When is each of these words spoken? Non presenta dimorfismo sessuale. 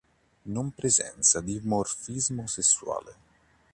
Non 0.49 0.71
presenta 0.73 1.41
dimorfismo 1.41 2.47
sessuale. 2.47 3.13